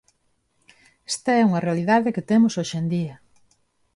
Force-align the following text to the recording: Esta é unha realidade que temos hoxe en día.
Esta 1.13 1.31
é 1.41 1.47
unha 1.49 1.63
realidade 1.67 2.13
que 2.15 2.27
temos 2.31 2.53
hoxe 2.59 2.75
en 2.81 2.85
día. 2.95 3.15